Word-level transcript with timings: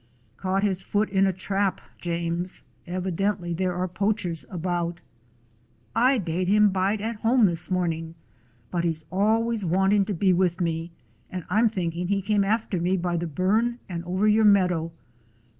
"Caught 0.37 0.63
his 0.63 0.81
foot 0.81 1.11
in 1.11 1.27
a 1.27 1.31
trap, 1.31 1.79
James. 1.99 2.63
Evi 2.87 3.11
dently 3.15 3.55
there 3.55 3.75
are 3.75 3.87
poachers 3.87 4.45
about." 4.49 4.99
"I 5.95 6.17
bade 6.17 6.47
him 6.47 6.69
bide 6.71 7.01
at 7.01 7.17
home 7.17 7.45
this 7.45 7.69
morning, 7.69 8.15
but 8.71 8.83
he 8.83 8.95
's 8.95 9.05
always 9.11 9.63
wanting 9.63 10.05
to 10.05 10.15
be 10.15 10.33
with 10.33 10.59
me, 10.59 10.91
and 11.29 11.43
I 11.51 11.59
'm 11.59 11.69
thinking 11.69 12.07
he 12.07 12.23
came 12.23 12.43
after 12.43 12.81
me 12.81 12.97
by 12.97 13.15
the 13.15 13.27
burn 13.27 13.77
and 13.87 14.03
over 14.05 14.27
your 14.27 14.43
meadow. 14.43 14.91